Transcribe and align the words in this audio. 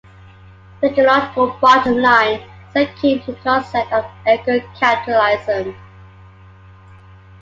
The 0.81 0.87
ecological 0.91 1.55
bottom 1.61 1.97
line 1.99 2.39
is 2.39 2.75
akin 2.87 3.19
to 3.21 3.33
the 3.33 3.37
concept 3.41 3.93
of 3.93 4.03
eco-capitalism. 4.27 5.75